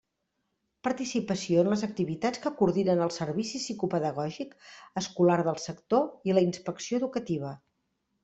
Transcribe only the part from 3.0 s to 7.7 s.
el servici psicopedagògic escolar de sector i la Inspecció Educativa.